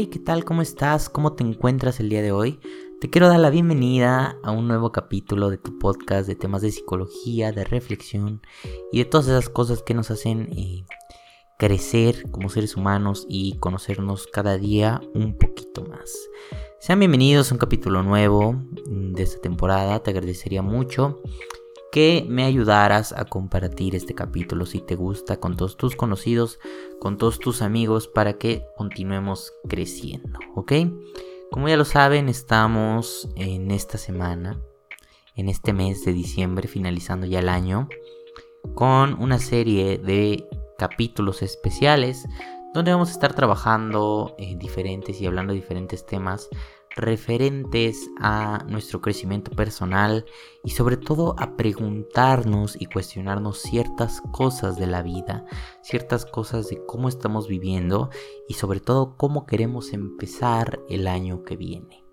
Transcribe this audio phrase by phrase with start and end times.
[0.00, 0.44] Hey, ¿qué tal?
[0.44, 1.08] ¿Cómo estás?
[1.08, 2.60] ¿Cómo te encuentras el día de hoy?
[3.00, 6.70] Te quiero dar la bienvenida a un nuevo capítulo de tu podcast de temas de
[6.70, 8.40] psicología, de reflexión
[8.92, 10.84] y de todas esas cosas que nos hacen eh,
[11.58, 16.16] crecer como seres humanos y conocernos cada día un poquito más.
[16.78, 21.20] Sean bienvenidos a un capítulo nuevo mm, de esta temporada, te agradecería mucho
[21.90, 26.58] que me ayudaras a compartir este capítulo si te gusta con todos tus conocidos,
[27.00, 30.72] con todos tus amigos para que continuemos creciendo, ¿ok?
[31.50, 34.60] Como ya lo saben, estamos en esta semana,
[35.34, 37.88] en este mes de diciembre, finalizando ya el año,
[38.74, 42.26] con una serie de capítulos especiales
[42.74, 46.48] donde vamos a estar trabajando en diferentes y hablando de diferentes temas
[46.98, 50.26] referentes a nuestro crecimiento personal
[50.62, 55.46] y sobre todo a preguntarnos y cuestionarnos ciertas cosas de la vida,
[55.82, 58.10] ciertas cosas de cómo estamos viviendo
[58.48, 62.04] y sobre todo cómo queremos empezar el año que viene.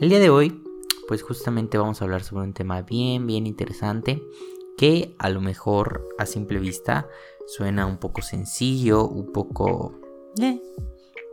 [0.00, 0.62] El día de hoy,
[1.06, 4.22] pues justamente vamos a hablar sobre un tema bien, bien interesante
[4.76, 7.08] que a lo mejor a simple vista
[7.46, 10.00] suena un poco sencillo, un poco...
[10.40, 10.60] Eh,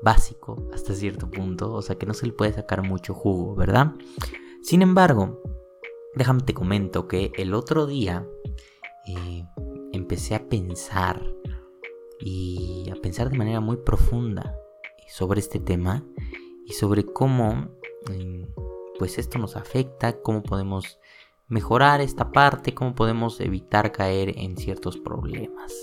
[0.03, 3.93] básico hasta cierto punto, o sea que no se le puede sacar mucho jugo, ¿verdad?
[4.61, 5.41] Sin embargo,
[6.15, 8.27] déjame te comento que el otro día
[9.07, 9.45] eh,
[9.93, 11.21] empecé a pensar
[12.19, 14.55] y a pensar de manera muy profunda
[15.07, 16.03] sobre este tema
[16.65, 17.69] y sobre cómo
[18.09, 18.43] mm,
[18.99, 20.99] pues esto nos afecta, cómo podemos
[21.47, 25.73] mejorar esta parte, cómo podemos evitar caer en ciertos problemas.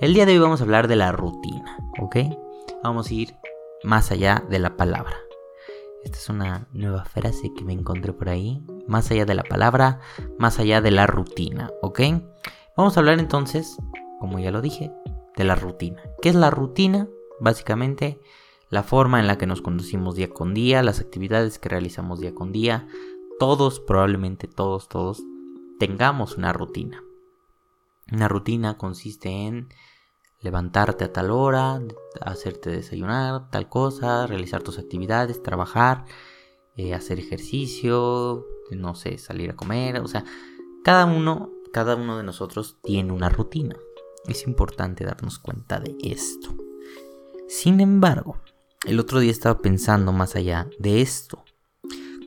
[0.00, 2.16] El día de hoy vamos a hablar de la rutina, ¿ok?
[2.82, 3.34] Vamos a ir
[3.84, 5.16] más allá de la palabra.
[6.04, 8.64] Esta es una nueva frase que me encontré por ahí.
[8.88, 10.00] Más allá de la palabra,
[10.38, 12.00] más allá de la rutina, ¿ok?
[12.76, 13.76] Vamos a hablar entonces,
[14.18, 14.92] como ya lo dije,
[15.36, 16.02] de la rutina.
[16.20, 17.08] ¿Qué es la rutina?
[17.38, 18.20] Básicamente,
[18.68, 22.34] la forma en la que nos conducimos día con día, las actividades que realizamos día
[22.34, 22.88] con día.
[23.38, 25.22] Todos, probablemente todos, todos,
[25.78, 27.02] tengamos una rutina.
[28.10, 29.68] Una rutina consiste en
[30.42, 31.80] levantarte a tal hora,
[32.20, 36.04] hacerte desayunar, tal cosa, realizar tus actividades, trabajar,
[36.76, 40.24] eh, hacer ejercicio, no sé, salir a comer, o sea,
[40.84, 43.76] cada uno, cada uno de nosotros tiene una rutina.
[44.26, 46.54] Es importante darnos cuenta de esto.
[47.48, 48.36] Sin embargo,
[48.84, 51.44] el otro día estaba pensando más allá de esto.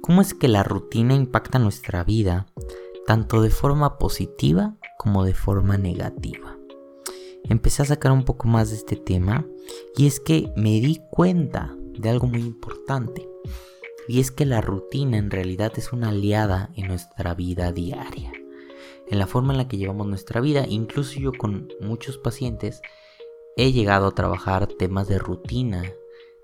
[0.01, 2.45] ¿Cómo es que la rutina impacta nuestra vida
[3.07, 6.57] tanto de forma positiva como de forma negativa?
[7.55, 9.47] Empecé a sacar un poco más de este tema
[9.95, 13.27] y es que me di cuenta de algo muy importante.
[14.07, 18.31] Y es que la rutina en realidad es una aliada en nuestra vida diaria.
[19.07, 22.81] En la forma en la que llevamos nuestra vida, incluso yo con muchos pacientes
[23.55, 25.83] he llegado a trabajar temas de rutina,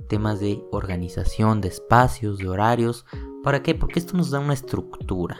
[0.07, 3.05] temas de organización, de espacios, de horarios.
[3.43, 3.75] ¿Para qué?
[3.75, 5.37] Porque esto nos da una estructura.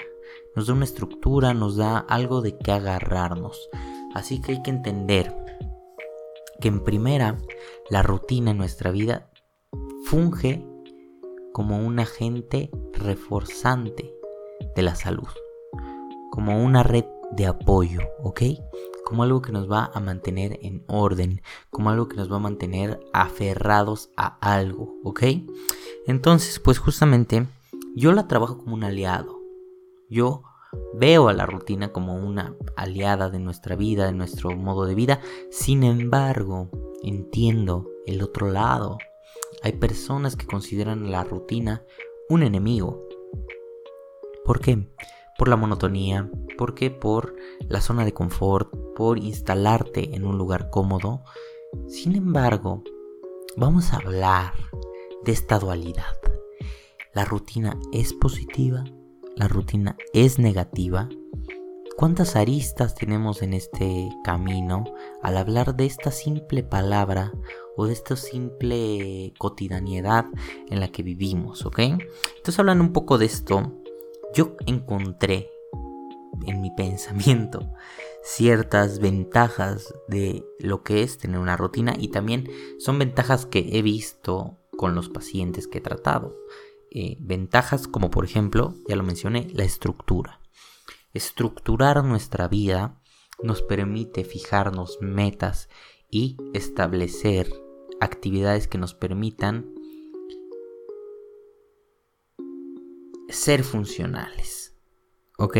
[0.53, 3.69] Nos da una estructura, nos da algo de qué agarrarnos.
[4.13, 5.40] Así que hay que entender
[6.61, 7.37] que en primera,
[7.89, 9.29] la rutina en nuestra vida
[10.05, 10.65] funge
[11.51, 14.13] como un agente reforzante
[14.75, 15.27] de la salud,
[16.31, 18.41] como una red de apoyo, ¿ok?
[19.03, 22.39] Como algo que nos va a mantener en orden, como algo que nos va a
[22.39, 25.23] mantener aferrados a algo, ¿ok?
[26.07, 27.45] Entonces, pues justamente
[27.95, 29.41] yo la trabajo como un aliado.
[30.09, 30.43] Yo
[30.93, 35.19] Veo a la rutina como una aliada de nuestra vida, de nuestro modo de vida.
[35.49, 36.69] Sin embargo,
[37.03, 38.97] entiendo el otro lado.
[39.63, 41.83] Hay personas que consideran la rutina
[42.29, 43.07] un enemigo.
[44.45, 44.87] ¿Por qué?
[45.37, 47.35] Por la monotonía, porque por
[47.67, 51.23] la zona de confort, por instalarte en un lugar cómodo.
[51.87, 52.83] Sin embargo,
[53.57, 54.53] vamos a hablar
[55.23, 56.15] de esta dualidad.
[57.13, 58.85] La rutina es positiva
[59.35, 61.09] la rutina es negativa?
[61.97, 64.83] ¿Cuántas aristas tenemos en este camino
[65.21, 67.31] al hablar de esta simple palabra
[67.75, 70.25] o de esta simple cotidianidad
[70.69, 71.79] en la que vivimos, ¿ok?
[71.79, 73.71] Entonces hablando un poco de esto,
[74.33, 75.49] yo encontré
[76.47, 77.71] en mi pensamiento
[78.23, 82.49] ciertas ventajas de lo que es tener una rutina y también
[82.79, 86.35] son ventajas que he visto con los pacientes que he tratado.
[86.93, 90.41] Eh, ventajas como por ejemplo, ya lo mencioné, la estructura.
[91.13, 93.01] Estructurar nuestra vida
[93.41, 95.69] nos permite fijarnos metas
[96.09, 97.49] y establecer
[98.01, 99.73] actividades que nos permitan
[103.29, 104.75] ser funcionales.
[105.37, 105.57] ¿Ok?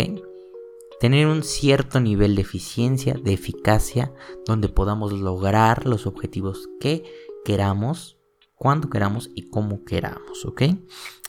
[1.00, 4.14] Tener un cierto nivel de eficiencia, de eficacia,
[4.46, 7.04] donde podamos lograr los objetivos que
[7.46, 8.21] queramos
[8.62, 10.62] cuando queramos y como queramos, ¿ok?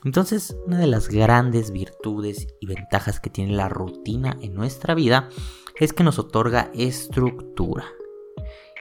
[0.05, 5.31] Entonces, una de las grandes virtudes y ventajas que tiene la rutina en nuestra vida
[5.81, 7.87] es que nos otorga estructura.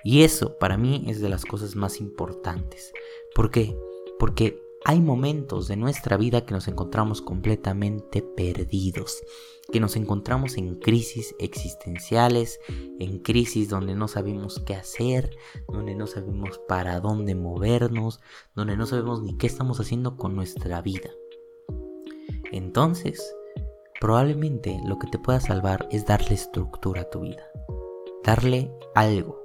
[0.03, 2.92] Y eso para mí es de las cosas más importantes.
[3.33, 3.74] ¿Por qué?
[4.19, 9.24] Porque hay momentos de nuestra vida que nos encontramos completamente perdidos,
[9.71, 12.59] que nos encontramos en crisis existenciales,
[13.00, 15.35] en crisis donde no sabemos qué hacer,
[15.68, 18.19] donde no sabemos para dónde movernos,
[18.56, 21.09] donde no sabemos ni qué estamos haciendo con nuestra vida.
[22.51, 23.35] Entonces,
[24.00, 27.44] probablemente lo que te pueda salvar es darle estructura a tu vida,
[28.23, 29.41] darle algo,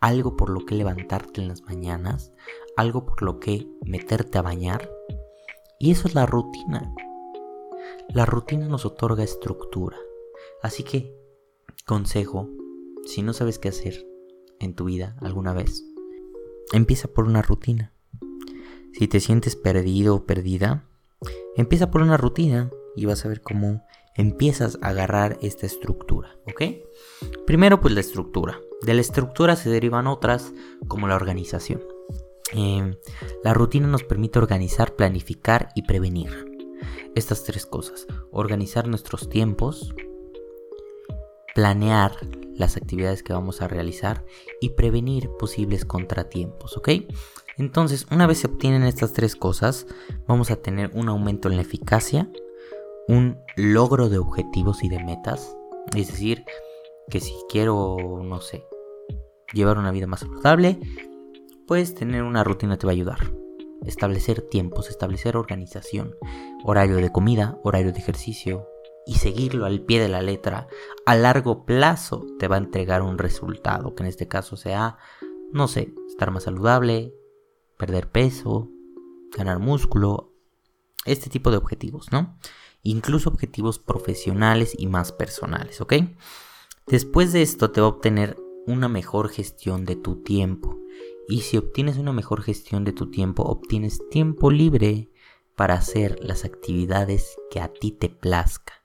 [0.00, 2.32] algo por lo que levantarte en las mañanas,
[2.76, 4.90] algo por lo que meterte a bañar.
[5.78, 6.94] Y eso es la rutina.
[8.08, 9.96] La rutina nos otorga estructura.
[10.62, 11.14] Así que,
[11.86, 12.48] consejo,
[13.04, 14.06] si no sabes qué hacer
[14.60, 15.84] en tu vida alguna vez,
[16.72, 17.92] empieza por una rutina.
[18.92, 20.84] Si te sientes perdido o perdida,
[21.56, 23.82] empieza por una rutina y vas a ver cómo
[24.14, 26.62] empiezas a agarrar esta estructura, ¿ok?
[27.46, 28.60] Primero pues la estructura.
[28.82, 30.52] De la estructura se derivan otras
[30.86, 31.82] como la organización.
[32.52, 32.94] Em,
[33.42, 36.53] la rutina nos permite organizar, planificar y prevenir.
[37.14, 38.06] Estas tres cosas.
[38.30, 39.94] Organizar nuestros tiempos,
[41.54, 42.16] planear
[42.56, 44.24] las actividades que vamos a realizar
[44.60, 46.88] y prevenir posibles contratiempos, ¿ok?
[47.56, 49.86] Entonces, una vez se obtienen estas tres cosas,
[50.26, 52.30] vamos a tener un aumento en la eficacia,
[53.06, 55.56] un logro de objetivos y de metas,
[55.94, 56.44] es decir,
[57.08, 58.64] que si quiero, no sé,
[59.52, 60.80] llevar una vida más saludable,
[61.66, 63.43] pues tener una rutina te va a ayudar.
[63.84, 66.14] Establecer tiempos, establecer organización,
[66.64, 68.68] horario de comida, horario de ejercicio
[69.06, 70.68] y seguirlo al pie de la letra
[71.04, 74.96] a largo plazo te va a entregar un resultado, que en este caso sea,
[75.52, 77.14] no sé, estar más saludable,
[77.76, 78.70] perder peso,
[79.36, 80.32] ganar músculo,
[81.04, 82.38] este tipo de objetivos, ¿no?
[82.82, 85.94] Incluso objetivos profesionales y más personales, ¿ok?
[86.86, 88.36] Después de esto te va a obtener
[88.66, 90.78] una mejor gestión de tu tiempo
[91.28, 95.08] y si obtienes una mejor gestión de tu tiempo, obtienes tiempo libre
[95.56, 98.82] para hacer las actividades que a ti te plazca.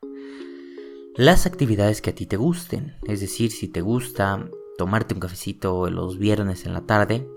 [1.15, 2.95] Las actividades que a ti te gusten.
[3.03, 7.27] Es decir, si te gusta tomarte un cafecito los viernes en la tarde,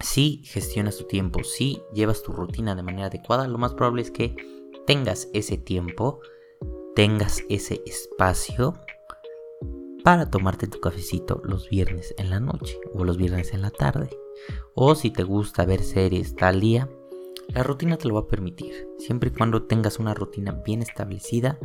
[0.00, 4.10] si gestionas tu tiempo, si llevas tu rutina de manera adecuada, lo más probable es
[4.12, 4.36] que
[4.86, 6.20] tengas ese tiempo,
[6.94, 8.74] tengas ese espacio
[10.04, 14.10] para tomarte tu cafecito los viernes en la noche o los viernes en la tarde.
[14.74, 16.88] O si te gusta ver series tal día,
[17.48, 21.58] la rutina te lo va a permitir, siempre y cuando tengas una rutina bien establecida,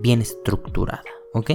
[0.00, 1.50] bien estructurada, ¿ok?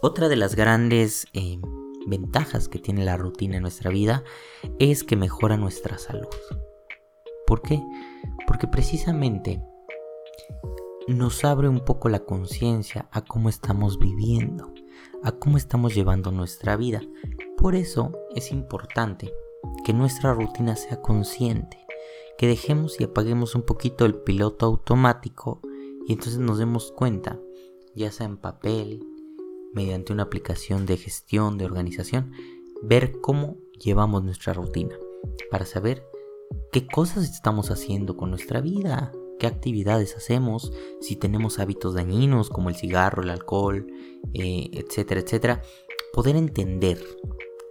[0.00, 1.58] Otra de las grandes eh,
[2.06, 4.24] ventajas que tiene la rutina en nuestra vida
[4.78, 6.28] es que mejora nuestra salud.
[7.46, 7.82] ¿Por qué?
[8.46, 9.60] Porque precisamente
[11.08, 14.72] nos abre un poco la conciencia a cómo estamos viviendo,
[15.22, 17.00] a cómo estamos llevando nuestra vida.
[17.56, 19.32] Por eso es importante
[19.84, 21.78] que nuestra rutina sea consciente,
[22.38, 25.60] que dejemos y apaguemos un poquito el piloto automático
[26.06, 27.38] y entonces nos demos cuenta,
[27.94, 29.04] ya sea en papel,
[29.74, 32.32] mediante una aplicación de gestión, de organización,
[32.82, 34.96] ver cómo llevamos nuestra rutina,
[35.50, 36.04] para saber
[36.72, 42.68] qué cosas estamos haciendo con nuestra vida, qué actividades hacemos, si tenemos hábitos dañinos como
[42.68, 43.86] el cigarro, el alcohol,
[44.34, 45.62] eh, etcétera, etcétera,
[46.12, 47.02] poder entender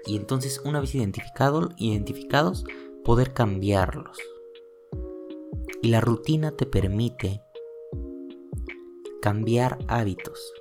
[0.06, 2.66] y entonces una vez identificado, identificados,
[3.06, 4.18] poder cambiarlos.
[5.82, 7.42] Y la rutina te permite
[9.22, 10.52] cambiar hábitos,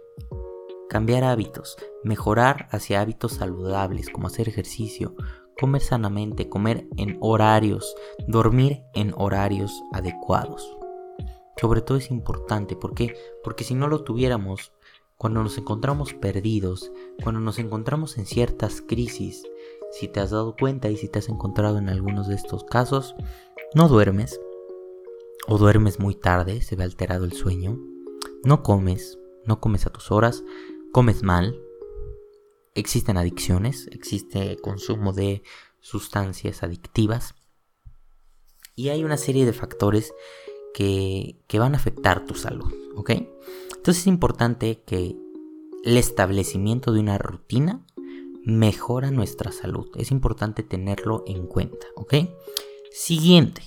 [0.89, 5.15] cambiar hábitos, mejorar hacia hábitos saludables como hacer ejercicio,
[5.59, 7.97] comer sanamente, comer en horarios,
[8.27, 10.79] dormir en horarios adecuados.
[11.61, 13.17] Sobre todo es importante, ¿por qué?
[13.43, 14.73] Porque si no lo tuviéramos,
[15.17, 19.43] cuando nos encontramos perdidos, cuando nos encontramos en ciertas crisis,
[19.91, 23.17] si te has dado cuenta y si te has encontrado en algunos de estos casos,
[23.75, 24.41] no duermes,
[25.49, 27.79] o duermes muy tarde, se ve alterado el sueño,
[28.45, 30.45] no comes, no comes a tus horas,
[30.93, 31.61] comes mal,
[32.75, 35.43] existen adicciones, existe consumo de
[35.81, 37.35] sustancias adictivas,
[38.77, 40.15] y hay una serie de factores
[40.79, 43.11] que, van a afectar tu salud, ¿ok?
[43.11, 45.17] Entonces es importante que
[45.85, 47.85] el establecimiento de una rutina
[48.45, 49.89] mejora nuestra salud.
[49.97, 52.15] Es importante tenerlo en cuenta, ¿ok?
[52.93, 53.63] Siguiente,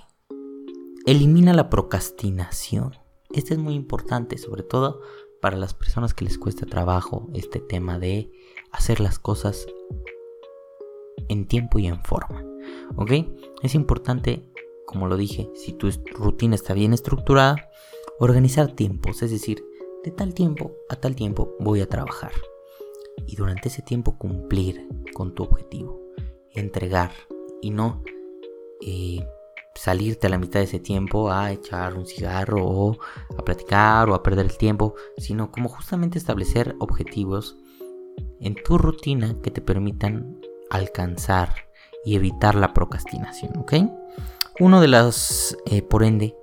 [1.06, 2.94] elimina la procrastinación.
[3.30, 5.02] Este es muy importante, sobre todo
[5.42, 8.32] para las personas que les cuesta trabajo este tema de
[8.72, 9.68] hacer las cosas
[11.28, 12.46] en tiempo y en forma.
[12.96, 13.12] ¿ok?
[13.64, 14.50] Es importante,
[14.92, 17.70] como lo dije, si tu rutina está bien estructurada,
[18.20, 19.64] organizar tiempos, es decir,
[20.04, 22.32] de tal tiempo a tal tiempo voy a trabajar.
[23.26, 26.02] Y durante ese tiempo cumplir con tu objetivo,
[26.52, 27.12] entregar
[27.62, 28.04] y no
[28.82, 29.26] eh,
[29.76, 32.98] salirte a la mitad de ese tiempo a echar un cigarro o
[33.38, 37.58] a platicar o a perder el tiempo, sino como justamente establecer objetivos
[38.40, 41.54] en tu rutina que te permitan alcanzar
[42.04, 43.74] y evitar la procrastinación, ¿ok?
[44.62, 46.36] Uno de los, eh, por ende,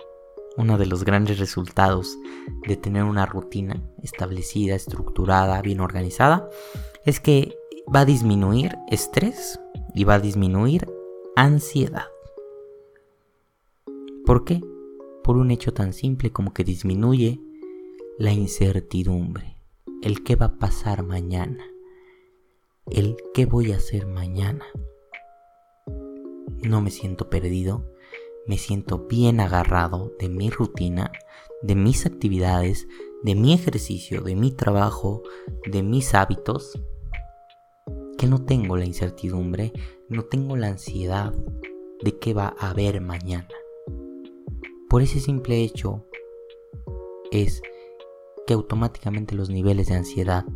[0.56, 2.18] uno de los grandes resultados
[2.66, 6.50] de tener una rutina establecida, estructurada, bien organizada,
[7.04, 7.56] es que
[7.94, 9.60] va a disminuir estrés
[9.94, 10.90] y va a disminuir
[11.36, 12.06] ansiedad.
[14.26, 14.62] ¿Por qué?
[15.22, 17.40] Por un hecho tan simple como que disminuye
[18.18, 19.58] la incertidumbre,
[20.02, 21.64] el qué va a pasar mañana,
[22.90, 24.64] el qué voy a hacer mañana.
[26.64, 27.84] No me siento perdido,
[28.48, 31.12] me siento bien agarrado de mi rutina,
[31.62, 32.88] de mis actividades,
[33.22, 35.22] de mi ejercicio, de mi trabajo,
[35.70, 36.80] de mis hábitos,
[38.16, 39.72] que no tengo la incertidumbre,
[40.08, 41.34] no tengo la ansiedad
[42.02, 43.48] de qué va a haber mañana.
[44.88, 46.06] Por ese simple hecho
[47.30, 47.60] es
[48.46, 50.46] que automáticamente los niveles de ansiedad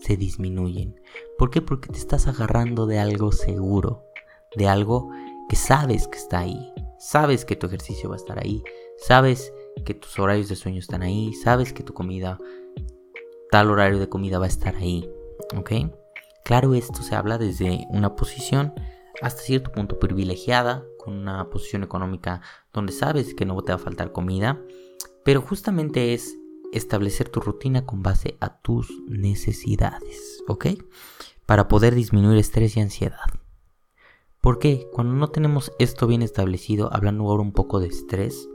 [0.00, 1.00] se disminuyen.
[1.36, 1.60] ¿Por qué?
[1.60, 4.04] Porque te estás agarrando de algo seguro,
[4.56, 5.10] de algo
[5.48, 8.62] que sabes que está ahí, sabes que tu ejercicio va a estar ahí,
[8.98, 9.52] sabes
[9.84, 12.38] que tus horarios de sueño están ahí, sabes que tu comida,
[13.50, 15.08] tal horario de comida va a estar ahí,
[15.56, 15.72] ¿ok?
[16.44, 18.74] Claro, esto se habla desde una posición
[19.22, 22.42] hasta cierto punto privilegiada, con una posición económica
[22.72, 24.60] donde sabes que no te va a faltar comida,
[25.24, 26.36] pero justamente es
[26.72, 30.66] establecer tu rutina con base a tus necesidades, ¿ok?
[31.46, 33.39] Para poder disminuir estrés y ansiedad.
[34.40, 34.88] ¿Por qué?
[34.92, 38.48] Cuando no tenemos esto bien establecido, hablando ahora un poco de estrés,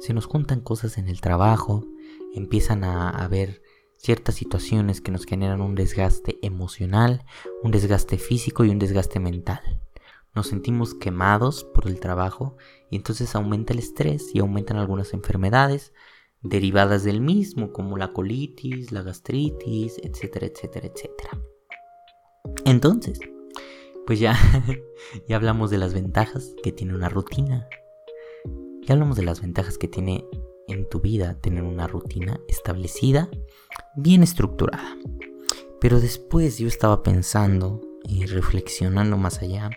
[0.00, 1.86] se nos juntan cosas en el trabajo,
[2.34, 3.62] empiezan a haber
[3.96, 7.24] ciertas situaciones que nos generan un desgaste emocional,
[7.62, 9.80] un desgaste físico y un desgaste mental
[10.34, 12.56] nos sentimos quemados por el trabajo
[12.90, 15.92] y entonces aumenta el estrés y aumentan algunas enfermedades
[16.42, 21.30] derivadas del mismo como la colitis, la gastritis, etcétera, etcétera, etcétera.
[22.64, 23.20] Entonces,
[24.10, 24.36] pues ya,
[25.28, 27.68] ya hablamos de las ventajas que tiene una rutina.
[28.82, 30.26] Ya hablamos de las ventajas que tiene
[30.66, 33.30] en tu vida tener una rutina establecida,
[33.94, 34.98] bien estructurada.
[35.80, 39.70] Pero después yo estaba pensando y reflexionando más allá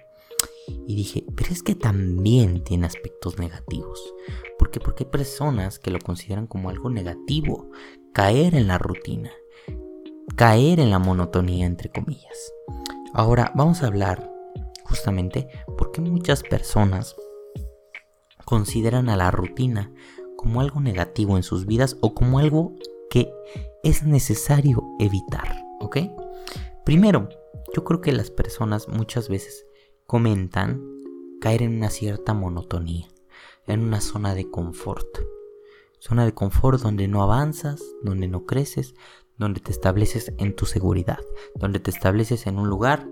[0.87, 4.15] y dije, pero es que también tiene aspectos negativos.
[4.57, 4.79] ¿Por qué?
[4.79, 7.69] Porque hay personas que lo consideran como algo negativo,
[8.13, 9.29] caer en la rutina,
[10.35, 12.51] caer en la monotonía, entre comillas.
[13.15, 14.33] Ahora vamos a hablar
[14.85, 17.15] justamente por qué muchas personas
[18.43, 19.91] consideran a la rutina
[20.35, 22.73] como algo negativo en sus vidas o como algo
[23.11, 23.31] que
[23.83, 25.97] es necesario evitar, ¿ok?
[26.85, 27.29] Primero,
[27.75, 29.67] yo creo que las personas muchas veces
[30.07, 30.83] comentan
[31.39, 33.07] caer en una cierta monotonía,
[33.67, 35.19] en una zona de confort.
[35.99, 38.95] Zona de confort donde no avanzas, donde no creces,
[39.37, 41.19] donde te estableces en tu seguridad,
[41.55, 43.07] donde te estableces en un lugar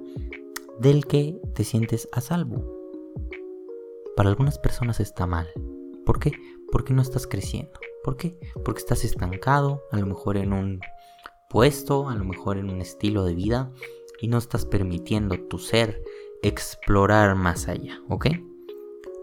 [0.79, 2.65] del que te sientes a salvo.
[4.15, 5.47] Para algunas personas está mal.
[6.05, 6.31] ¿Por qué?
[6.71, 7.79] Porque no estás creciendo.
[8.03, 8.37] ¿Por qué?
[8.65, 10.79] Porque estás estancado, a lo mejor en un
[11.49, 13.71] puesto, a lo mejor en un estilo de vida,
[14.19, 16.01] y no estás permitiendo tu ser
[16.41, 18.27] explorar más allá, ¿ok?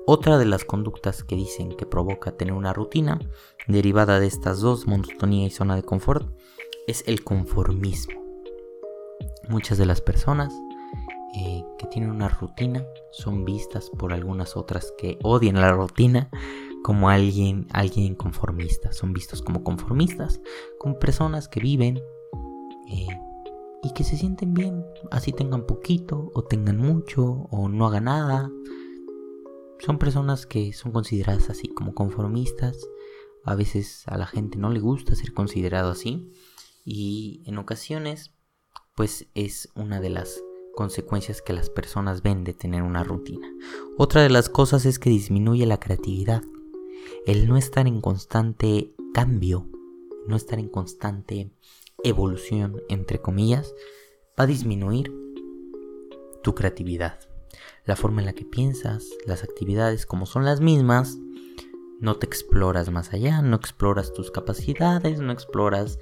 [0.07, 3.19] Otra de las conductas que dicen que provoca tener una rutina
[3.67, 6.33] derivada de estas dos, monotonía y zona de confort,
[6.88, 8.21] es el conformismo.
[9.49, 10.52] Muchas de las personas
[11.35, 16.30] eh, que tienen una rutina son vistas por algunas otras que odian la rutina
[16.83, 18.92] como alguien, alguien conformista.
[18.92, 20.40] Son vistos como conformistas,
[20.78, 21.99] como personas que viven
[22.88, 23.21] eh,
[23.83, 28.50] y que se sienten bien, así tengan poquito o tengan mucho o no hagan nada.
[29.80, 32.78] Son personas que son consideradas así como conformistas.
[33.45, 36.33] A veces a la gente no le gusta ser considerado así
[36.88, 38.33] y en ocasiones
[38.95, 40.42] pues es una de las
[40.75, 43.47] consecuencias que las personas ven de tener una rutina.
[43.99, 46.42] Otra de las cosas es que disminuye la creatividad.
[47.26, 49.68] El no estar en constante cambio,
[50.26, 51.50] no estar en constante
[52.02, 53.75] evolución, entre comillas,
[54.38, 55.12] va a disminuir
[56.42, 57.21] tu creatividad.
[57.85, 61.18] La forma en la que piensas, las actividades como son las mismas,
[62.00, 65.99] no te exploras más allá, no exploras tus capacidades, no exploras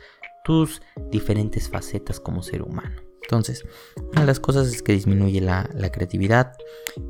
[0.47, 3.03] tus diferentes facetas como ser humano.
[3.21, 6.53] Entonces, una de las cosas es que disminuye la, creatividad,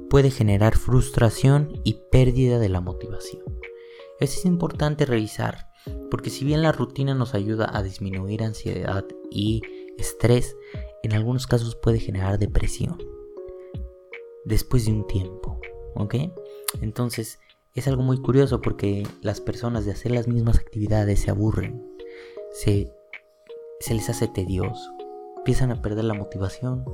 [0.08, 3.42] puede generar frustración y pérdida de la motivación.
[4.18, 5.68] Eso es importante revisar,
[6.10, 9.60] porque si bien la rutina nos ayuda a disminuir ansiedad y
[9.98, 10.56] estrés,
[11.02, 12.96] en algunos casos puede generar depresión
[14.46, 15.60] después de un tiempo,
[15.96, 16.14] ¿ok?
[16.80, 17.38] Entonces,
[17.74, 21.84] es algo muy curioso porque las personas de hacer las mismas actividades se aburren,
[22.52, 22.95] se,
[23.80, 24.94] se les hace tedioso,
[25.38, 26.84] empiezan a perder la motivación,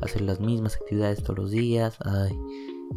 [0.00, 2.36] hacer las mismas actividades todos los días, ay,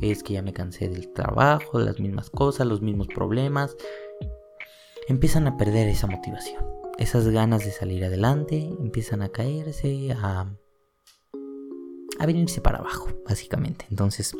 [0.01, 3.75] es que ya me cansé del trabajo, de las mismas cosas, los mismos problemas,
[5.07, 6.63] empiezan a perder esa motivación,
[6.97, 10.51] esas ganas de salir adelante, empiezan a caerse, a,
[12.19, 13.85] a venirse para abajo, básicamente.
[13.89, 14.35] Entonces,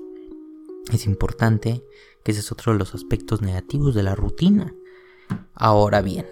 [0.92, 1.84] es importante
[2.24, 4.74] que ese es otro de los aspectos negativos de la rutina.
[5.54, 6.28] Ahora bien,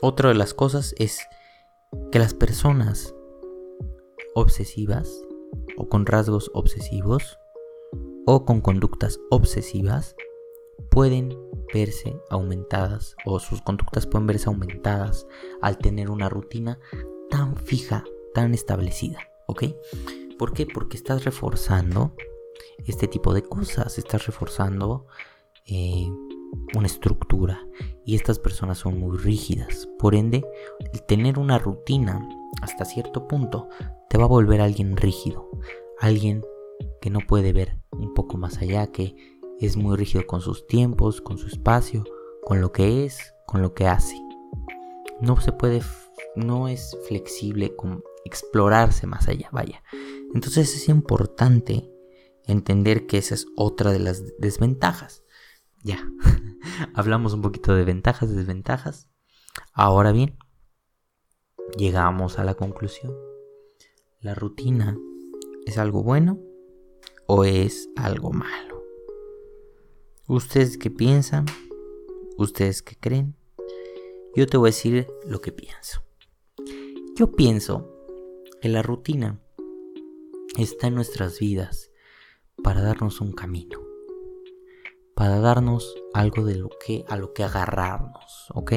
[0.00, 1.20] otra de las cosas es
[2.10, 3.14] que las personas
[4.34, 5.22] obsesivas
[5.76, 7.38] o con rasgos obsesivos
[8.26, 10.16] o con conductas obsesivas
[10.90, 11.36] pueden
[11.72, 15.26] verse aumentadas o sus conductas pueden verse aumentadas
[15.60, 16.78] al tener una rutina
[17.30, 19.64] tan fija, tan establecida, ¿ok?
[20.38, 20.66] ¿Por qué?
[20.66, 22.14] Porque estás reforzando
[22.86, 25.06] este tipo de cosas, estás reforzando
[25.66, 26.08] eh,
[26.74, 27.66] una estructura
[28.04, 30.44] y estas personas son muy rígidas, por ende,
[30.92, 32.26] el tener una rutina
[32.60, 33.68] hasta cierto punto
[34.08, 35.50] te va a volver alguien rígido,
[35.98, 36.44] alguien
[37.00, 39.14] que no puede ver un poco más allá, que
[39.60, 42.04] es muy rígido con sus tiempos, con su espacio,
[42.44, 44.20] con lo que es, con lo que hace.
[45.20, 45.82] No se puede,
[46.34, 49.82] no es flexible con explorarse más allá, vaya.
[50.34, 51.90] Entonces es importante
[52.46, 55.22] entender que esa es otra de las desventajas.
[55.82, 56.08] Ya,
[56.94, 59.08] hablamos un poquito de ventajas, desventajas.
[59.72, 60.38] Ahora bien,
[61.76, 63.14] llegamos a la conclusión.
[64.20, 64.96] ¿La rutina
[65.66, 66.38] es algo bueno
[67.26, 68.84] o es algo malo?
[70.28, 71.46] ¿Ustedes qué piensan?
[72.38, 73.36] ¿Ustedes qué creen?
[74.36, 76.02] Yo te voy a decir lo que pienso.
[77.16, 77.92] Yo pienso
[78.60, 79.42] que la rutina
[80.56, 81.90] está en nuestras vidas
[82.62, 83.80] para darnos un camino,
[85.14, 88.72] para darnos algo de lo que a lo que agarrarnos, ¿ok?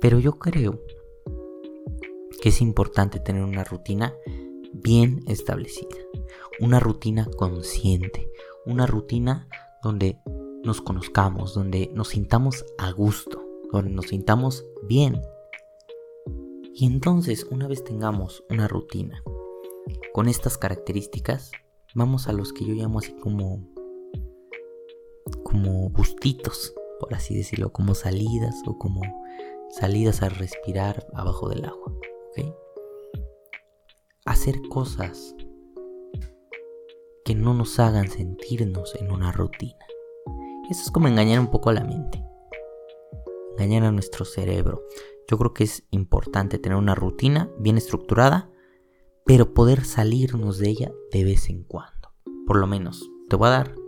[0.00, 0.80] Pero yo creo
[2.40, 4.14] que es importante tener una rutina
[4.72, 5.96] bien establecida,
[6.60, 8.30] una rutina consciente,
[8.64, 9.48] una rutina
[9.82, 10.18] donde
[10.64, 15.20] nos conozcamos, donde nos sintamos a gusto, donde nos sintamos bien.
[16.74, 19.22] Y entonces, una vez tengamos una rutina
[20.12, 21.50] con estas características,
[21.94, 23.66] vamos a los que yo llamo así como
[25.42, 29.02] como gustitos, por así decirlo, como salidas o como
[29.70, 31.94] salidas a respirar abajo del agua.
[34.26, 35.34] Hacer cosas
[37.24, 39.86] que no nos hagan sentirnos en una rutina.
[40.70, 42.24] Eso es como engañar un poco a la mente.
[43.52, 44.84] Engañar a nuestro cerebro.
[45.28, 48.50] Yo creo que es importante tener una rutina bien estructurada,
[49.24, 52.12] pero poder salirnos de ella de vez en cuando.
[52.46, 53.79] Por lo menos, te voy a dar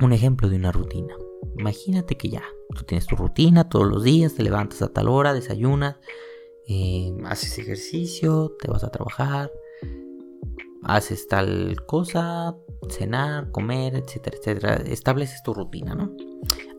[0.00, 1.14] un ejemplo de una rutina.
[1.58, 2.42] Imagínate que ya,
[2.74, 5.96] tú tienes tu rutina todos los días, te levantas a tal hora, desayunas,
[6.68, 9.50] eh, haces ejercicio, te vas a trabajar,
[10.82, 12.56] haces tal cosa,
[12.88, 14.74] cenar, comer, etcétera, etcétera.
[14.86, 16.12] Estableces tu rutina, ¿no?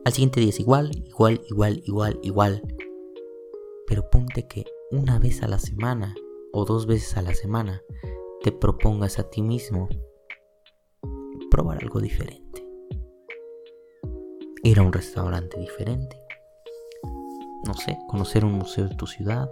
[0.05, 2.61] Al siguiente día es igual, igual, igual, igual, igual.
[3.87, 6.15] Pero ponte que una vez a la semana
[6.53, 7.81] o dos veces a la semana
[8.43, 9.89] te propongas a ti mismo
[11.49, 12.46] probar algo diferente.
[14.63, 16.21] Ir a un restaurante diferente.
[17.65, 19.49] No sé, conocer un museo de tu ciudad,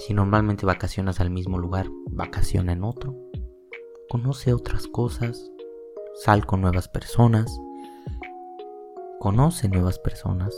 [0.00, 3.14] si normalmente vacacionas al mismo lugar, vacaciona en otro.
[4.08, 5.50] Conoce otras cosas.
[6.14, 7.54] Sal con nuevas personas.
[9.18, 10.56] Conoce nuevas personas.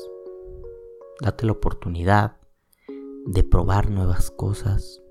[1.20, 2.36] Date la oportunidad
[3.26, 5.02] de probar nuevas cosas,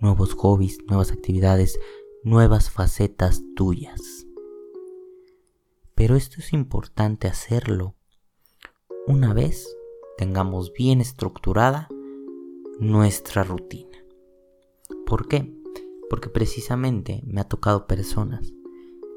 [0.00, 1.78] nuevos hobbies, nuevas actividades,
[2.24, 4.17] nuevas facetas tuyas.
[5.98, 7.96] Pero esto es importante hacerlo
[9.08, 9.76] una vez
[10.16, 11.88] tengamos bien estructurada
[12.78, 13.98] nuestra rutina.
[15.04, 15.52] ¿Por qué?
[16.08, 18.52] Porque precisamente me ha tocado personas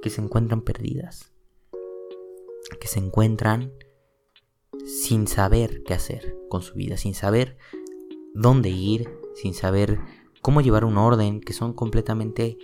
[0.02, 1.32] que se encuentran perdidas,
[2.80, 3.72] que se encuentran
[4.84, 7.60] sin saber qué hacer con su vida, sin saber
[8.34, 10.00] dónde ir, sin saber
[10.42, 12.58] cómo llevar un orden, que son completamente,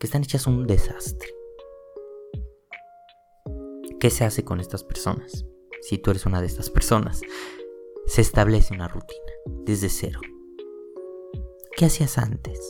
[0.00, 1.43] que están hechas un desastre.
[4.04, 5.46] ¿Qué se hace con estas personas?
[5.80, 7.22] Si tú eres una de estas personas,
[8.04, 9.32] se establece una rutina
[9.64, 10.20] desde cero.
[11.74, 12.60] ¿qué hacías antes?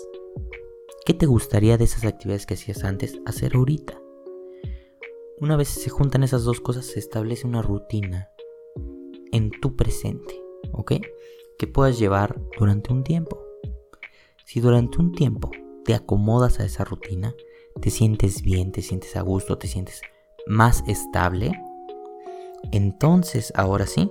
[1.05, 4.01] ¿Qué te gustaría de esas actividades que hacías antes hacer ahorita?
[5.41, 8.29] Una vez se juntan esas dos cosas, se establece una rutina
[9.33, 10.93] en tu presente, ¿ok?
[11.59, 13.45] Que puedas llevar durante un tiempo.
[14.47, 15.51] Si durante un tiempo
[15.85, 17.35] te acomodas a esa rutina,
[17.81, 20.01] te sientes bien, te sientes a gusto, te sientes
[20.47, 21.53] más estable,
[22.73, 24.11] entonces ahora sí,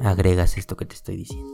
[0.00, 1.50] agregas esto que te estoy diciendo.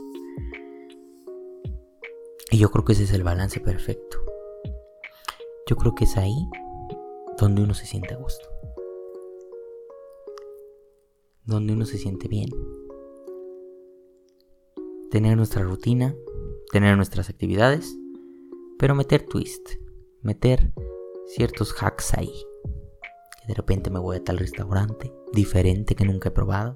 [2.51, 4.17] Y yo creo que ese es el balance perfecto.
[5.67, 6.47] Yo creo que es ahí
[7.37, 8.47] donde uno se siente a gusto.
[11.43, 12.49] Donde uno se siente bien.
[15.11, 16.15] Tener nuestra rutina,
[16.71, 17.97] tener nuestras actividades,
[18.77, 19.69] pero meter twist,
[20.21, 20.73] meter
[21.27, 22.33] ciertos hacks ahí.
[23.47, 26.75] De repente me voy a tal restaurante diferente que nunca he probado.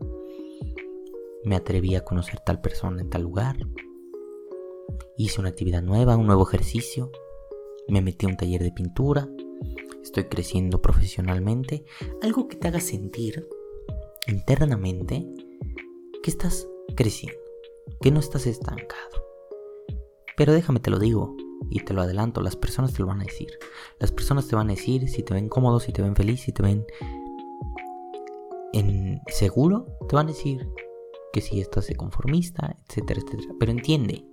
[1.43, 3.57] Me atreví a conocer tal persona en tal lugar.
[5.17, 7.11] Hice una actividad nueva, un nuevo ejercicio.
[7.87, 9.29] Me metí a un taller de pintura
[10.09, 11.85] estoy creciendo profesionalmente,
[12.21, 13.47] algo que te haga sentir
[14.27, 15.27] internamente
[16.23, 17.39] que estás creciendo,
[18.01, 19.23] que no estás estancado.
[20.35, 21.35] Pero déjame te lo digo
[21.69, 23.49] y te lo adelanto, las personas te lo van a decir.
[23.99, 26.51] Las personas te van a decir si te ven cómodo, si te ven feliz, si
[26.51, 26.85] te ven
[28.73, 30.67] en seguro, te van a decir
[31.33, 33.53] que si estás de conformista, etcétera, etcétera.
[33.59, 34.25] Pero entiende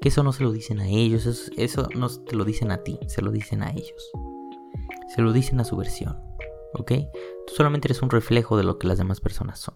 [0.00, 2.82] que eso no se lo dicen a ellos, eso, eso no te lo dicen a
[2.82, 4.12] ti, se lo dicen a ellos
[5.14, 6.16] se lo dicen a su versión.
[6.74, 6.92] ¿Ok?
[7.46, 9.74] Tú solamente eres un reflejo de lo que las demás personas son.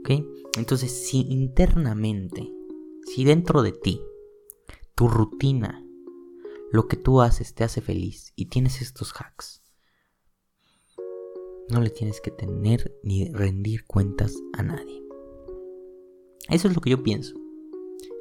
[0.00, 0.24] ¿Ok?
[0.56, 2.48] Entonces, si internamente,
[3.06, 4.00] si dentro de ti,
[4.94, 5.79] tu rutina,
[6.72, 9.62] lo que tú haces te hace feliz y tienes estos hacks,
[11.68, 15.02] no le tienes que tener ni rendir cuentas a nadie.
[16.48, 17.36] Eso es lo que yo pienso.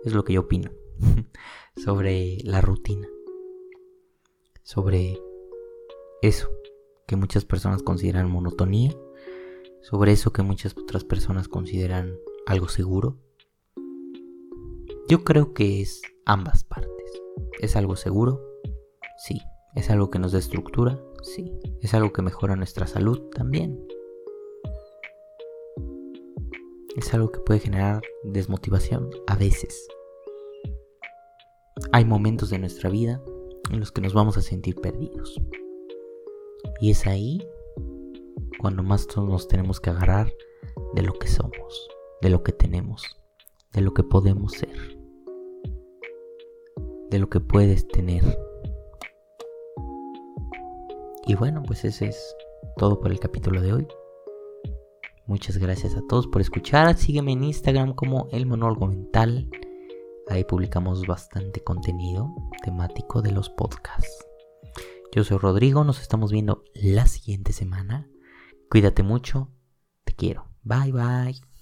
[0.06, 0.72] Es lo que yo opino
[1.76, 3.08] sobre la rutina.
[4.64, 5.20] Sobre
[6.22, 6.50] eso
[7.08, 8.96] que muchas personas consideran monotonía,
[9.82, 13.18] sobre eso que muchas otras personas consideran algo seguro.
[15.10, 17.22] Yo creo que es ambas partes.
[17.62, 18.39] ¿Es algo seguro?
[19.17, 19.41] Sí.
[19.74, 21.02] ¿Es algo que nos da estructura?
[21.24, 21.52] Sí.
[21.82, 23.19] ¿Es algo que mejora nuestra salud?
[23.32, 23.84] También.
[26.95, 29.88] Es algo que puede generar desmotivación a veces.
[31.91, 33.19] Hay momentos de nuestra vida
[33.72, 35.41] en los que nos vamos a sentir perdidos.
[36.82, 37.39] Y es ahí
[38.60, 40.32] cuando más nos tenemos que agarrar
[40.93, 41.89] de lo que somos,
[42.22, 43.17] de lo que tenemos,
[43.74, 44.99] de lo que podemos ser,
[47.10, 48.24] de lo que puedes tener.
[51.26, 52.36] Y bueno, pues ese es
[52.78, 53.88] todo por el capítulo de hoy.
[55.28, 56.98] Muchas gracias a todos por escuchar.
[56.98, 59.48] Sígueme en Instagram como El Monólogo Mental.
[60.28, 64.26] Ahí publicamos bastante contenido temático de los podcasts.
[65.12, 68.08] Yo soy Rodrigo, nos estamos viendo la siguiente semana.
[68.69, 69.52] Cuídate mucho,
[70.04, 70.45] te quiero.
[70.63, 71.59] Bye bye.